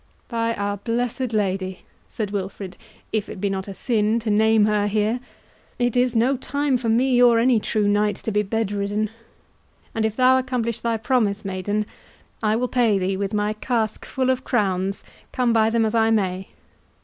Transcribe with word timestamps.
"By 0.29 0.55
Our 0.55 0.77
Blessed 0.77 1.31
Lady," 1.31 1.83
said 2.09 2.31
Wilfred, 2.31 2.75
"if 3.13 3.29
it 3.29 3.39
be 3.39 3.51
not 3.51 3.67
a 3.67 3.73
sin 3.75 4.19
to 4.21 4.31
name 4.31 4.65
her 4.65 4.87
here, 4.87 5.19
it 5.77 5.95
is 5.95 6.15
no 6.15 6.37
time 6.37 6.75
for 6.75 6.89
me 6.89 7.21
or 7.21 7.37
any 7.37 7.59
true 7.59 7.87
knight 7.87 8.15
to 8.15 8.31
be 8.31 8.41
bedridden; 8.41 9.11
and 9.93 10.03
if 10.03 10.15
thou 10.15 10.39
accomplish 10.39 10.79
thy 10.79 10.97
promise, 10.97 11.45
maiden, 11.45 11.85
I 12.41 12.55
will 12.55 12.67
pay 12.67 12.97
thee 12.97 13.15
with 13.15 13.35
my 13.35 13.53
casque 13.53 14.03
full 14.05 14.31
of 14.31 14.43
crowns, 14.43 15.03
come 15.31 15.53
by 15.53 15.69
them 15.69 15.85
as 15.85 15.93
I 15.93 16.09
may." 16.09 16.47